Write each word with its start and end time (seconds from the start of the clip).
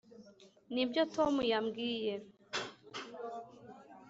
nibyo 0.73 1.01
tom 1.15 1.33
yambwiye. 1.51 2.13